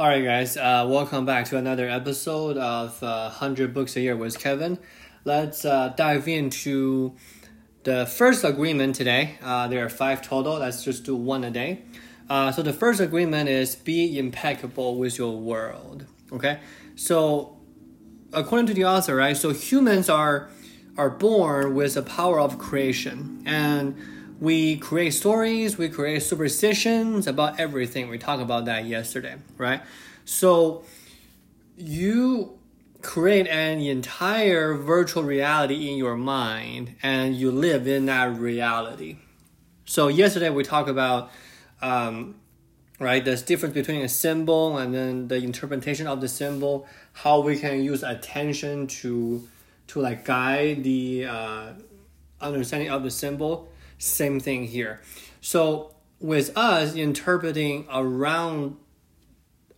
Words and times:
All 0.00 0.08
right, 0.08 0.24
guys, 0.24 0.56
uh, 0.56 0.86
welcome 0.88 1.26
back 1.26 1.44
to 1.48 1.58
another 1.58 1.86
episode 1.86 2.56
of 2.56 3.02
uh, 3.02 3.24
100 3.24 3.74
Books 3.74 3.96
a 3.96 4.00
Year 4.00 4.16
with 4.16 4.38
Kevin. 4.38 4.78
Let's 5.26 5.66
uh, 5.66 5.92
dive 5.94 6.26
into 6.26 7.16
the 7.82 8.06
first 8.06 8.42
agreement 8.42 8.94
today. 8.94 9.34
Uh, 9.42 9.68
there 9.68 9.84
are 9.84 9.90
five 9.90 10.22
total. 10.22 10.54
Let's 10.54 10.82
just 10.82 11.04
do 11.04 11.14
one 11.14 11.44
a 11.44 11.50
day. 11.50 11.82
Uh, 12.30 12.50
so, 12.50 12.62
the 12.62 12.72
first 12.72 12.98
agreement 12.98 13.50
is 13.50 13.74
be 13.74 14.18
impeccable 14.18 14.96
with 14.96 15.18
your 15.18 15.38
world. 15.38 16.06
Okay, 16.32 16.60
so 16.96 17.58
according 18.32 18.68
to 18.68 18.72
the 18.72 18.86
author, 18.86 19.16
right, 19.16 19.36
so 19.36 19.50
humans 19.50 20.08
are, 20.08 20.48
are 20.96 21.10
born 21.10 21.74
with 21.74 21.92
the 21.92 22.02
power 22.02 22.40
of 22.40 22.56
creation. 22.56 23.42
And 23.44 23.96
we 24.40 24.78
create 24.78 25.10
stories, 25.10 25.76
we 25.76 25.90
create 25.90 26.22
superstitions 26.22 27.26
about 27.26 27.60
everything. 27.60 28.08
We 28.08 28.16
talked 28.16 28.42
about 28.42 28.64
that 28.64 28.86
yesterday, 28.86 29.36
right? 29.58 29.82
So 30.24 30.82
you 31.76 32.58
create 33.02 33.46
an 33.46 33.80
entire 33.80 34.74
virtual 34.74 35.22
reality 35.22 35.90
in 35.90 35.96
your 35.96 36.16
mind 36.16 36.96
and 37.02 37.36
you 37.36 37.50
live 37.50 37.86
in 37.86 38.06
that 38.06 38.38
reality. 38.38 39.18
So 39.84 40.08
yesterday 40.08 40.48
we 40.50 40.64
talked 40.64 40.88
about 40.88 41.30
um, 41.82 42.36
right 42.98 43.24
this 43.24 43.42
difference 43.42 43.74
between 43.74 44.02
a 44.02 44.08
symbol 44.08 44.78
and 44.78 44.94
then 44.94 45.28
the 45.28 45.36
interpretation 45.36 46.06
of 46.06 46.20
the 46.20 46.28
symbol, 46.28 46.86
how 47.12 47.40
we 47.40 47.58
can 47.58 47.82
use 47.84 48.02
attention 48.02 48.86
to 48.86 49.46
to 49.88 50.00
like 50.00 50.24
guide 50.24 50.84
the 50.84 51.26
uh, 51.26 51.72
understanding 52.40 52.90
of 52.90 53.02
the 53.02 53.10
symbol 53.10 53.69
same 54.00 54.40
thing 54.40 54.66
here. 54.66 55.00
So 55.40 55.94
with 56.18 56.56
us 56.56 56.94
interpreting 56.94 57.86
around 57.92 58.76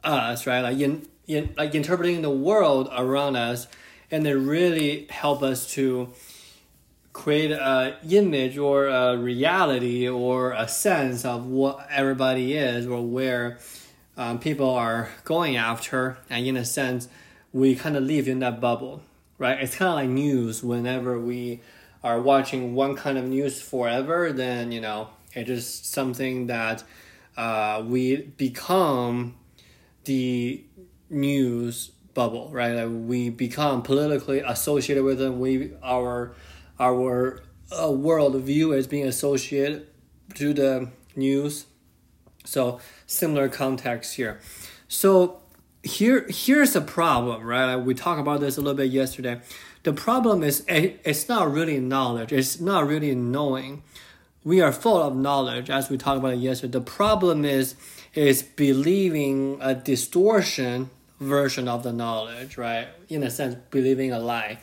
us, 0.03 0.47
right? 0.47 0.61
Like 0.61 0.79
in, 0.79 1.07
in 1.27 1.55
like 1.57 1.75
interpreting 1.75 2.23
the 2.23 2.31
world 2.31 2.89
around 2.97 3.37
us, 3.37 3.67
and 4.11 4.27
it 4.27 4.35
really 4.35 5.07
help 5.11 5.43
us 5.43 5.71
to 5.75 6.13
create 7.13 7.51
a 7.51 7.97
image 8.09 8.57
or 8.57 8.87
a 8.87 9.17
reality 9.17 10.09
or 10.09 10.53
a 10.53 10.67
sense 10.67 11.25
of 11.25 11.47
what 11.47 11.87
everybody 11.91 12.55
is 12.55 12.87
or 12.87 13.03
where 13.03 13.59
um, 14.17 14.39
people 14.39 14.71
are 14.71 15.11
going 15.25 15.57
after, 15.57 16.19
and 16.29 16.47
in 16.47 16.57
a 16.57 16.65
sense, 16.65 17.09
we 17.53 17.75
kind 17.75 17.97
of 17.97 18.03
live 18.03 18.29
in 18.29 18.41
that 18.41 18.61
bubble, 18.61 19.03
right? 19.39 19.59
It's 19.61 19.75
kind 19.75 19.89
of 19.89 19.95
like 19.95 20.09
news 20.09 20.63
whenever 20.63 21.19
we 21.19 21.61
are 22.03 22.21
watching 22.21 22.75
one 22.75 22.97
kind 22.97 23.19
of 23.19 23.25
news 23.25 23.61
forever, 23.61 24.33
then 24.33 24.73
you 24.73 24.81
know 24.81 25.09
it 25.35 25.49
is 25.49 25.69
something 25.69 26.47
that 26.47 26.85
uh, 27.37 27.83
we 27.87 28.17
become 28.17 29.35
the 30.05 30.65
news 31.09 31.93
bubble, 32.15 32.51
right? 32.51 32.73
Like 32.73 32.89
we 32.91 33.31
become 33.31 33.83
politically 33.83 34.41
associated 34.41 35.05
with 35.05 35.19
them. 35.19 35.41
We 35.41 35.73
our 35.83 36.35
our 36.79 37.43
uh, 37.71 37.91
world 37.91 38.37
view 38.43 38.73
is 38.73 38.87
being 38.87 39.07
associated 39.07 39.87
to 40.35 40.53
the 40.53 40.89
news. 41.17 41.67
So 42.45 42.81
similar 43.07 43.49
context 43.49 44.17
here. 44.17 44.41
So 44.89 45.42
here 45.83 46.27
here's 46.29 46.73
the 46.73 46.81
problem, 46.81 47.43
right? 47.43 47.75
Like 47.75 47.85
we 47.85 47.95
talked 47.95 48.21
about 48.21 48.41
this 48.41 48.57
a 48.57 48.61
little 48.61 48.77
bit 48.77 48.91
yesterday. 48.91 49.41
The 49.83 49.93
problem 49.93 50.43
is 50.43 50.65
it's 50.69 51.29
not 51.29 51.51
really 51.51 51.81
knowledge. 51.81 52.33
It's 52.33 52.61
not 52.61 52.87
really 52.87 53.15
knowing. 53.15 53.83
We 54.45 54.61
are 54.61 54.73
full 54.73 55.01
of 55.01 55.15
knowledge, 55.17 55.71
as 55.71 55.89
we 55.89 55.97
talked 55.99 56.19
about 56.19 56.39
yesterday. 56.39 56.73
The 56.73 56.81
problem 56.81 57.45
is 57.45 57.75
is 58.15 58.43
believing 58.43 59.59
a 59.61 59.75
distortion 59.75 60.91
version 61.19 61.69
of 61.69 61.83
the 61.83 61.93
knowledge, 61.93 62.57
right? 62.59 62.89
In 63.09 63.23
a 63.23 63.31
sense, 63.31 63.57
believing 63.71 64.13
a 64.13 64.19
lie. 64.19 64.59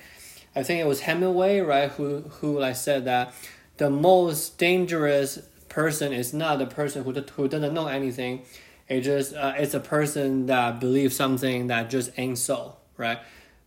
I 0.56 0.64
think 0.64 0.80
it 0.80 0.88
was 0.88 1.02
Hemingway, 1.02 1.60
right, 1.60 1.90
who 1.92 2.22
who 2.40 2.60
like 2.60 2.76
said 2.76 3.06
that 3.06 3.34
the 3.78 3.90
most 3.90 4.58
dangerous 4.58 5.40
person 5.68 6.14
is 6.14 6.34
not 6.34 6.60
the 6.60 6.66
person 6.66 7.04
who 7.04 7.12
who 7.12 7.48
doesn't 7.50 7.74
know 7.74 7.88
anything. 7.88 8.44
It 8.90 9.02
just 9.02 9.36
uh, 9.36 9.54
it's 9.58 9.74
a 9.74 9.80
person 9.80 10.48
that 10.48 10.80
believes 10.80 11.16
something 11.16 11.68
that 11.68 11.90
just 11.90 12.12
ain't 12.18 12.38
so, 12.38 12.76
right? 12.98 13.20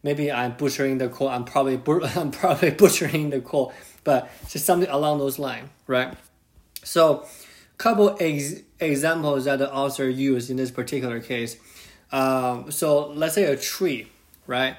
maybe 0.02 0.30
I'm 0.30 0.52
butchering 0.52 0.98
the 0.98 1.08
quote. 1.08 1.30
I'm 1.30 1.44
probably 1.44 1.74
I'm 2.16 2.30
probably 2.30 2.70
butchering 2.70 3.30
the 3.30 3.40
quote, 3.40 3.72
but 4.04 4.30
just 4.48 4.64
something 4.64 4.88
along 4.88 5.18
those 5.18 5.38
lines, 5.38 5.68
right? 5.86 6.14
So, 6.84 7.26
couple 7.78 8.16
ex- 8.20 8.62
examples 8.80 9.44
that 9.44 9.58
the 9.58 9.72
author 9.72 10.08
used 10.08 10.50
in 10.50 10.56
this 10.56 10.70
particular 10.70 11.20
case. 11.20 11.56
Um, 12.10 12.70
so 12.70 13.08
let's 13.08 13.34
say 13.34 13.44
a 13.44 13.56
tree, 13.56 14.08
right? 14.46 14.76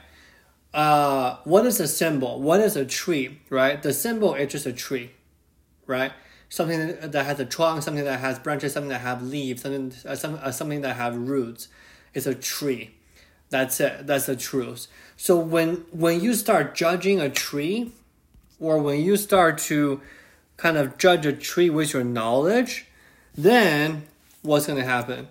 Uh, 0.73 1.37
what 1.43 1.65
is 1.65 1.79
a 1.79 1.87
symbol? 1.87 2.41
What 2.41 2.59
is 2.59 2.75
a 2.75 2.85
tree, 2.85 3.41
right? 3.49 3.81
The 3.81 3.93
symbol 3.93 4.35
is 4.35 4.51
just 4.51 4.65
a 4.65 4.73
tree, 4.73 5.11
right? 5.87 6.11
Something 6.53 6.95
that 7.01 7.25
has 7.25 7.39
a 7.39 7.45
trunk, 7.45 7.81
something 7.81 8.03
that 8.03 8.19
has 8.19 8.37
branches, 8.37 8.73
something 8.73 8.89
that 8.89 9.01
have 9.01 9.23
leaves, 9.23 9.63
something 9.63 9.91
uh, 10.05 10.13
some, 10.13 10.37
uh, 10.39 10.51
something 10.51 10.81
that 10.81 10.97
have 10.97 11.17
roots. 11.17 11.67
It's 12.13 12.27
a 12.27 12.35
tree. 12.35 12.91
That's 13.49 13.79
it. 13.79 14.05
That's 14.05 14.27
the 14.27 14.35
truth. 14.35 14.85
So 15.17 15.35
when 15.35 15.77
when 15.89 16.21
you 16.21 16.35
start 16.35 16.75
judging 16.75 17.19
a 17.19 17.27
tree, 17.27 17.91
or 18.59 18.77
when 18.77 19.01
you 19.01 19.17
start 19.17 19.57
to 19.69 20.01
kind 20.57 20.77
of 20.77 20.99
judge 20.99 21.25
a 21.25 21.33
tree 21.33 21.71
with 21.71 21.91
your 21.91 22.03
knowledge, 22.03 22.85
then 23.33 24.03
what's 24.43 24.67
going 24.67 24.77
to 24.77 24.85
happen? 24.85 25.29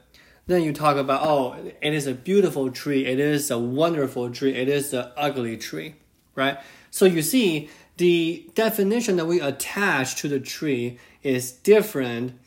Then 0.48 0.64
you 0.64 0.72
talk 0.72 0.96
about, 0.96 1.20
oh, 1.22 1.54
it 1.80 1.94
is 1.94 2.08
a 2.08 2.14
beautiful 2.14 2.72
tree, 2.72 3.06
it 3.06 3.20
is 3.20 3.48
a 3.48 3.60
wonderful 3.60 4.28
tree, 4.30 4.56
it 4.56 4.68
is 4.68 4.92
an 4.92 5.06
ugly 5.16 5.56
tree, 5.56 5.94
right? 6.34 6.58
So 6.90 7.04
you 7.04 7.22
see, 7.22 7.70
the 7.96 8.48
definition 8.54 9.16
that 9.16 9.26
we 9.26 9.40
attach 9.40 10.16
to 10.16 10.28
the 10.28 10.40
tree 10.40 10.98
is 11.22 11.52
different 11.52 12.38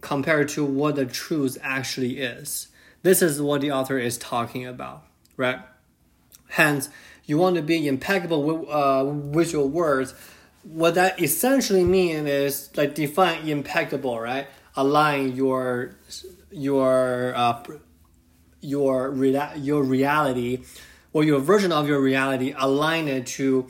compared 0.00 0.48
to 0.50 0.64
what 0.64 0.96
the 0.96 1.06
truth 1.06 1.58
actually 1.62 2.18
is. 2.18 2.68
This 3.02 3.22
is 3.22 3.40
what 3.42 3.60
the 3.60 3.72
author 3.72 3.98
is 3.98 4.16
talking 4.16 4.66
about 4.66 5.04
right? 5.36 5.60
Hence, 6.48 6.88
you 7.24 7.38
want 7.38 7.56
to 7.56 7.62
be 7.62 7.86
impeccable 7.86 8.42
with, 8.42 8.68
uh, 8.68 9.04
with 9.06 9.52
your 9.52 9.68
words. 9.68 10.14
What 10.62 10.94
that 10.94 11.20
essentially 11.20 11.84
means 11.84 12.28
is 12.28 12.70
like 12.76 12.94
define 12.94 13.48
impeccable, 13.48 14.20
right? 14.20 14.46
Align 14.76 15.34
your 15.36 15.96
your 16.50 17.34
uh, 17.34 17.62
your 18.60 19.10
rea- 19.10 19.56
your 19.56 19.82
reality 19.82 20.62
or 21.12 21.24
your 21.24 21.40
version 21.40 21.72
of 21.72 21.88
your 21.88 22.00
reality, 22.00 22.54
align 22.56 23.08
it 23.08 23.26
to 23.26 23.66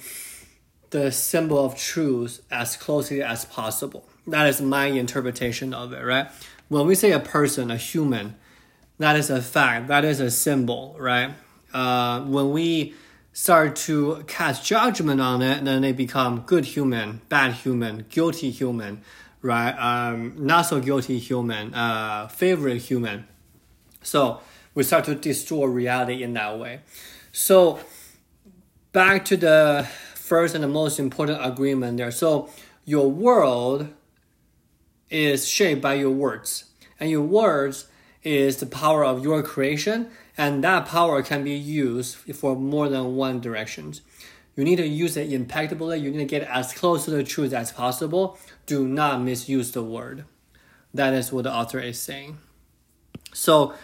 the 0.92 1.12
symbol 1.12 1.62
of 1.64 1.76
truth 1.76 2.40
as 2.50 2.76
closely 2.76 3.22
as 3.22 3.44
possible. 3.44 4.08
That 4.26 4.46
is 4.46 4.62
my 4.62 4.86
interpretation 4.86 5.74
of 5.74 5.92
it, 5.92 6.02
right? 6.02 6.28
When 6.68 6.86
we 6.86 6.94
say 6.94 7.12
a 7.12 7.20
person, 7.20 7.70
a 7.70 7.76
human, 7.76 8.36
that 8.98 9.16
is 9.16 9.28
a 9.28 9.42
fact, 9.42 9.88
that 9.88 10.04
is 10.04 10.20
a 10.20 10.30
symbol, 10.30 10.96
right? 10.98 11.34
uh, 11.72 12.20
when 12.22 12.52
we 12.52 12.94
start 13.32 13.76
to 13.76 14.24
cast 14.26 14.64
judgment 14.64 15.20
on 15.20 15.42
it, 15.42 15.64
then 15.64 15.82
they 15.82 15.92
become 15.92 16.40
good 16.40 16.64
human, 16.64 17.22
bad 17.28 17.52
human, 17.52 18.04
guilty 18.10 18.50
human, 18.50 19.02
right? 19.40 19.72
Um, 19.72 20.34
not 20.36 20.62
so 20.62 20.80
guilty 20.80 21.18
human, 21.18 21.74
uh, 21.74 22.28
favorite 22.28 22.78
human. 22.78 23.26
So 24.02 24.40
we 24.74 24.82
start 24.82 25.04
to 25.06 25.14
destroy 25.14 25.66
reality 25.66 26.22
in 26.22 26.34
that 26.34 26.58
way. 26.58 26.80
So 27.32 27.80
back 28.92 29.24
to 29.26 29.36
the 29.36 29.88
first 30.22 30.54
and 30.54 30.62
the 30.64 30.68
most 30.68 30.98
important 30.98 31.44
agreement 31.44 31.98
there. 31.98 32.10
So 32.10 32.48
your 32.84 33.10
world 33.10 33.88
is 35.10 35.48
shaped 35.48 35.82
by 35.82 35.94
your 35.94 36.10
words, 36.10 36.64
and 36.98 37.10
your 37.10 37.22
words 37.22 37.86
is 38.22 38.58
the 38.58 38.66
power 38.66 39.04
of 39.04 39.24
your 39.24 39.42
creation 39.42 40.08
and 40.36 40.64
that 40.64 40.86
power 40.86 41.22
can 41.22 41.44
be 41.44 41.52
used 41.52 42.16
for 42.16 42.56
more 42.56 42.88
than 42.88 43.16
one 43.16 43.40
direction. 43.40 43.94
You 44.56 44.64
need 44.64 44.76
to 44.76 44.86
use 44.86 45.16
it 45.16 45.32
impeccably. 45.32 45.98
You 45.98 46.10
need 46.10 46.18
to 46.18 46.24
get 46.24 46.42
as 46.42 46.72
close 46.72 47.04
to 47.06 47.10
the 47.10 47.24
truth 47.24 47.52
as 47.52 47.72
possible. 47.72 48.38
Do 48.66 48.86
not 48.86 49.20
misuse 49.20 49.72
the 49.72 49.82
word. 49.82 50.24
That 50.94 51.14
is 51.14 51.32
what 51.32 51.44
the 51.44 51.52
author 51.52 51.80
is 51.80 51.98
saying. 51.98 52.38
So 53.32 53.74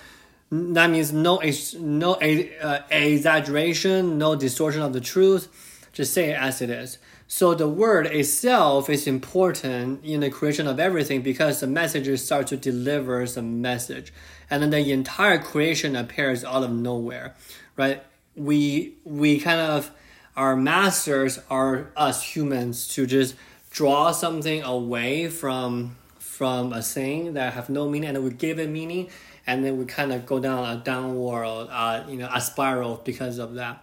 that 0.50 0.90
means 0.90 1.12
no 1.12 1.40
no 1.78 2.14
uh, 2.14 2.82
exaggeration, 2.90 4.18
no 4.18 4.34
distortion 4.34 4.82
of 4.82 4.92
the 4.92 5.00
truth. 5.00 5.48
Just 5.98 6.12
say 6.12 6.30
it 6.30 6.38
as 6.40 6.62
it 6.62 6.70
is. 6.70 6.98
So 7.26 7.54
the 7.54 7.68
word 7.68 8.06
itself 8.06 8.88
is 8.88 9.08
important 9.08 10.04
in 10.04 10.20
the 10.20 10.30
creation 10.30 10.68
of 10.68 10.78
everything 10.78 11.22
because 11.22 11.58
the 11.58 11.66
messages 11.66 12.24
start 12.24 12.46
to 12.46 12.56
deliver 12.56 13.26
some 13.26 13.60
message 13.60 14.12
and 14.48 14.62
then 14.62 14.70
the 14.70 14.92
entire 14.92 15.40
creation 15.40 15.96
appears 15.96 16.44
out 16.44 16.62
of 16.62 16.70
nowhere, 16.70 17.34
right? 17.76 18.00
We 18.36 18.94
we 19.02 19.40
kind 19.40 19.60
of 19.60 19.90
our 20.36 20.54
masters 20.54 21.40
are 21.50 21.90
us 21.96 22.22
humans 22.22 22.86
to 22.94 23.04
just 23.04 23.34
draw 23.72 24.12
something 24.12 24.62
away 24.62 25.28
from 25.28 25.96
from 26.20 26.72
a 26.72 26.80
thing 26.80 27.34
that 27.34 27.54
have 27.54 27.68
no 27.68 27.90
meaning 27.90 28.10
and 28.10 28.22
we 28.22 28.30
give 28.30 28.60
it 28.60 28.70
meaning 28.70 29.10
and 29.48 29.64
then 29.64 29.78
we 29.78 29.84
kind 29.84 30.12
of 30.12 30.26
go 30.26 30.38
down 30.38 30.64
a 30.64 30.80
downward, 30.80 31.66
uh, 31.72 32.04
you 32.08 32.18
know, 32.18 32.28
a 32.32 32.40
spiral 32.40 33.02
because 33.04 33.38
of 33.38 33.54
that. 33.54 33.82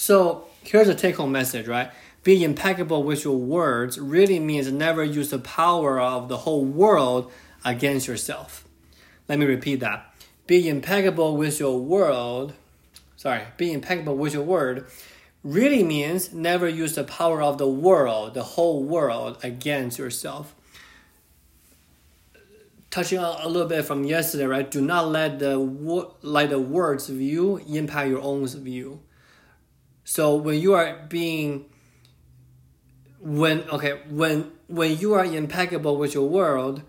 So 0.00 0.46
here's 0.62 0.88
a 0.88 0.94
take-home 0.94 1.30
message, 1.30 1.68
right? 1.68 1.90
Be 2.24 2.42
impeccable 2.42 3.02
with 3.02 3.22
your 3.22 3.36
words 3.36 3.98
really 3.98 4.40
means 4.40 4.72
never 4.72 5.04
use 5.04 5.28
the 5.28 5.38
power 5.38 6.00
of 6.00 6.30
the 6.30 6.38
whole 6.38 6.64
world 6.64 7.30
against 7.66 8.08
yourself. 8.08 8.66
Let 9.28 9.38
me 9.38 9.44
repeat 9.44 9.80
that. 9.80 10.10
Be 10.46 10.70
impeccable 10.70 11.36
with 11.36 11.60
your 11.60 11.78
world. 11.78 12.54
Sorry, 13.16 13.42
be 13.58 13.74
impeccable 13.74 14.16
with 14.16 14.32
your 14.32 14.42
word 14.42 14.86
really 15.44 15.82
means 15.82 16.32
never 16.32 16.66
use 16.66 16.94
the 16.94 17.04
power 17.04 17.42
of 17.42 17.58
the 17.58 17.68
world, 17.68 18.32
the 18.32 18.42
whole 18.42 18.82
world, 18.82 19.36
against 19.42 19.98
yourself. 19.98 20.54
Touching 22.90 23.18
on 23.18 23.38
a 23.42 23.48
little 23.48 23.68
bit 23.68 23.84
from 23.84 24.04
yesterday, 24.04 24.46
right? 24.46 24.70
Do 24.70 24.80
not 24.80 25.08
let 25.08 25.40
the 25.40 25.58
let 26.22 26.48
the 26.48 26.58
words 26.58 27.08
view 27.08 27.58
impact 27.68 28.08
your 28.08 28.22
own 28.22 28.46
view. 28.46 29.00
So 30.10 30.34
when 30.34 30.58
you 30.58 30.74
are 30.74 31.06
being 31.08 31.66
when 33.20 33.60
okay 33.70 34.00
when 34.08 34.50
when 34.66 34.98
you 34.98 35.14
are 35.14 35.24
impeccable 35.24 35.96
with 35.98 36.14
your 36.14 36.28
world, 36.28 36.82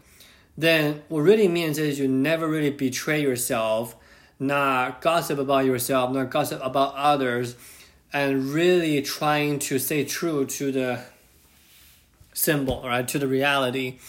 then 0.57 1.03
what 1.07 1.19
really 1.19 1.47
means 1.47 1.77
is 1.77 1.99
you 1.99 2.07
never 2.07 2.47
really 2.47 2.71
betray 2.71 3.21
yourself, 3.21 3.95
not 4.39 5.01
gossip 5.01 5.37
about 5.37 5.65
yourself, 5.65 6.11
not 6.11 6.31
gossip 6.31 6.61
about 6.63 6.95
others 6.95 7.55
and 8.11 8.45
really 8.45 9.03
trying 9.03 9.59
to 9.59 9.77
stay 9.77 10.03
true 10.03 10.47
to 10.57 10.71
the 10.71 11.03
symbol, 12.33 12.81
right, 12.83 13.07
to 13.07 13.19
the 13.19 13.27
reality. 13.27 13.99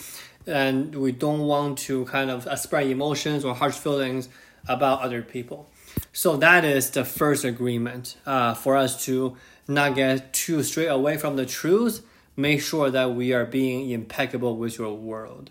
And 0.46 0.94
we 0.94 1.12
don't 1.12 1.40
want 1.40 1.76
to 1.80 2.06
kind 2.06 2.30
of 2.30 2.48
spread 2.58 2.86
emotions 2.86 3.44
or 3.44 3.54
harsh 3.54 3.76
feelings 3.76 4.30
about 4.66 5.02
other 5.02 5.20
people. 5.20 5.68
So 6.12 6.36
that 6.36 6.64
is 6.64 6.90
the 6.90 7.04
first 7.04 7.44
agreement 7.44 8.16
uh, 8.26 8.54
for 8.54 8.76
us 8.76 9.04
to 9.06 9.36
not 9.68 9.94
get 9.94 10.32
too 10.32 10.62
straight 10.62 10.88
away 10.88 11.16
from 11.16 11.36
the 11.36 11.46
truth. 11.46 12.04
Make 12.36 12.62
sure 12.62 12.90
that 12.90 13.14
we 13.14 13.32
are 13.32 13.44
being 13.44 13.90
impeccable 13.90 14.56
with 14.56 14.78
your 14.78 14.94
world. 14.94 15.50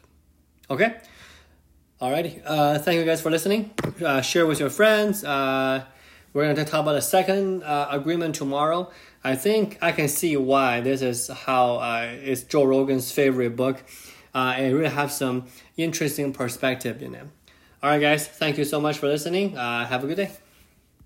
Okay? 0.69 0.97
Alrighty. 2.01 2.41
Uh, 2.43 2.79
thank 2.79 2.97
you 2.97 3.05
guys 3.05 3.21
for 3.21 3.29
listening. 3.29 3.71
Uh, 4.03 4.21
share 4.21 4.47
with 4.47 4.59
your 4.59 4.71
friends. 4.71 5.23
Uh, 5.23 5.83
we're 6.33 6.43
going 6.43 6.55
to 6.55 6.65
talk 6.65 6.81
about 6.81 6.93
the 6.93 7.01
second 7.01 7.63
uh, 7.63 7.87
agreement 7.91 8.35
tomorrow. 8.35 8.89
I 9.23 9.35
think 9.35 9.77
I 9.81 9.91
can 9.91 10.07
see 10.07 10.35
why 10.37 10.81
this 10.81 11.01
is 11.01 11.27
how 11.27 11.75
uh, 11.75 12.09
it's 12.23 12.41
Joe 12.41 12.63
Rogan's 12.63 13.11
favorite 13.11 13.55
book. 13.55 13.83
Uh, 14.33 14.55
it 14.57 14.69
really 14.71 14.89
has 14.89 15.15
some 15.15 15.45
interesting 15.77 16.33
perspective 16.33 17.03
in 17.03 17.15
it. 17.15 17.27
All 17.83 17.89
right, 17.89 17.99
guys, 17.99 18.27
thank 18.27 18.57
you 18.57 18.65
so 18.65 18.79
much 18.79 18.97
for 18.99 19.07
listening. 19.07 19.57
Uh, 19.57 19.85
have 19.85 20.03
a 20.03 20.07
good 20.07 20.17
day. 20.17 20.31